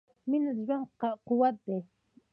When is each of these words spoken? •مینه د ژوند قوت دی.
•مینه 0.29 0.51
د 0.57 0.59
ژوند 0.67 0.87
قوت 1.27 1.55
دی. 1.65 1.77